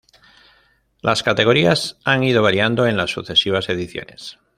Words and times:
Las 1.03 1.21
categorías 1.21 1.99
han 2.05 2.23
ido 2.23 2.41
variando 2.41 2.87
en 2.87 2.97
las 2.97 3.11
sucesivas 3.11 3.69
ediciones. 3.69 4.39